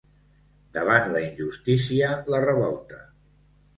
Davant 0.77 1.05
la 1.15 1.21
injustícia, 1.25 2.11
la 2.37 2.43
revolta. 2.49 3.03